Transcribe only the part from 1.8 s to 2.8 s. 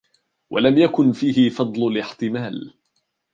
الِاحْتِمَالِ